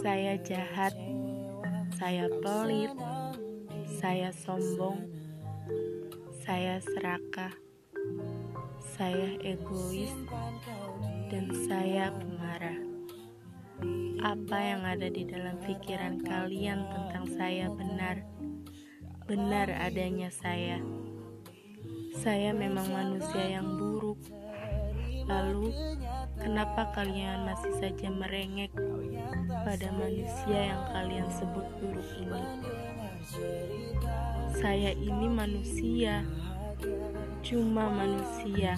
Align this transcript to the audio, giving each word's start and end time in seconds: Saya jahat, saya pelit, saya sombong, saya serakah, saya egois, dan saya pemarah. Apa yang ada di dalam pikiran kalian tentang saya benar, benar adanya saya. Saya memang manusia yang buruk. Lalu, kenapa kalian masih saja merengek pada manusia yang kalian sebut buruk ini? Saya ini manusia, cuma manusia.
Saya 0.00 0.38
jahat, 0.38 0.94
saya 1.98 2.30
pelit, 2.38 2.94
saya 3.98 4.30
sombong, 4.30 5.10
saya 6.38 6.78
serakah, 6.78 7.50
saya 8.94 9.34
egois, 9.42 10.14
dan 11.34 11.50
saya 11.66 12.14
pemarah. 12.14 12.78
Apa 14.22 14.58
yang 14.62 14.82
ada 14.86 15.08
di 15.10 15.26
dalam 15.26 15.58
pikiran 15.66 16.22
kalian 16.22 16.86
tentang 16.94 17.26
saya 17.34 17.66
benar, 17.74 18.22
benar 19.26 19.66
adanya 19.82 20.30
saya. 20.30 20.78
Saya 22.22 22.54
memang 22.54 22.86
manusia 22.86 23.58
yang 23.58 23.80
buruk. 23.80 24.20
Lalu, 25.30 25.70
kenapa 26.42 26.90
kalian 26.98 27.46
masih 27.46 27.70
saja 27.78 28.10
merengek 28.10 28.74
pada 29.62 29.88
manusia 29.94 30.74
yang 30.74 30.82
kalian 30.90 31.28
sebut 31.30 31.66
buruk 31.78 32.10
ini? 32.18 32.42
Saya 34.58 34.90
ini 34.98 35.26
manusia, 35.30 36.26
cuma 37.46 37.86
manusia. 37.94 38.74